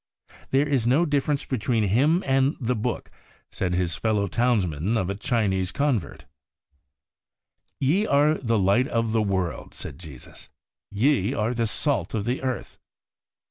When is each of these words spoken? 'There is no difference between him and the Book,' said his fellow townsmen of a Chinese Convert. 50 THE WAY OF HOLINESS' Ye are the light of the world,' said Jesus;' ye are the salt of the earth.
'There 0.49 0.67
is 0.67 0.87
no 0.87 1.05
difference 1.05 1.45
between 1.45 1.83
him 1.83 2.23
and 2.25 2.55
the 2.59 2.75
Book,' 2.75 3.11
said 3.51 3.75
his 3.75 3.95
fellow 3.95 4.25
townsmen 4.25 4.97
of 4.97 5.11
a 5.11 5.15
Chinese 5.15 5.71
Convert. 5.71 6.25
50 7.79 7.85
THE 7.85 7.85
WAY 7.85 8.05
OF 8.05 8.09
HOLINESS' 8.09 8.09
Ye 8.09 8.11
are 8.43 8.47
the 8.47 8.57
light 8.57 8.87
of 8.87 9.11
the 9.11 9.21
world,' 9.21 9.75
said 9.75 9.99
Jesus;' 9.99 10.49
ye 10.89 11.35
are 11.35 11.53
the 11.53 11.67
salt 11.67 12.15
of 12.15 12.25
the 12.25 12.41
earth. 12.41 12.79